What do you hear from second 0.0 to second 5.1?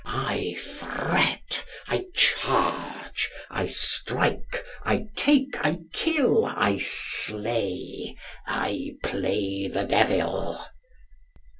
I fret, I charge, I strike, I